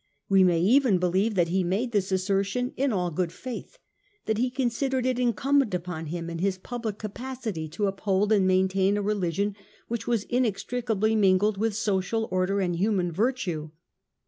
We 0.27 0.43
may 0.43 0.59
even 0.59 0.97
believe 0.97 1.35
that 1.35 1.49
he 1.49 1.63
made 1.63 1.91
this 1.91 2.11
assertion 2.11 2.73
in 2.75 2.91
all 2.91 3.11
good 3.11 3.31
faith, 3.31 3.77
that 4.25 4.39
he 4.39 4.49
considered 4.49 5.05
it 5.05 5.19
incumbent 5.19 5.75
upon 5.75 6.07
him 6.07 6.27
in 6.27 6.39
his 6.39 6.57
public 6.57 6.97
capacity 6.97 7.69
to 7.69 7.85
uphold 7.85 8.31
and 8.31 8.47
maintain 8.47 8.97
a 8.97 9.01
religion 9.03 9.55
which 9.89 10.07
was 10.07 10.23
inextricably 10.23 11.15
mingled 11.15 11.59
with 11.59 11.75
social 11.75 12.27
order 12.31 12.59
and 12.59 12.77
human 12.77 13.11
virtue. 13.11 13.69